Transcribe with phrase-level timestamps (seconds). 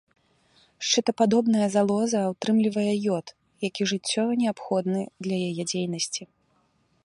[0.85, 3.25] Шчытападобная залоза ўтрымлівае ёд,
[3.69, 6.23] які жыццёва неабходны для яе дзейнасці.